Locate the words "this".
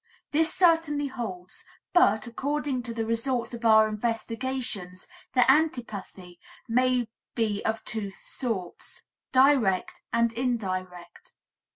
0.31-0.51